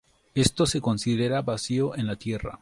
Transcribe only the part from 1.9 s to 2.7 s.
en la Tierra.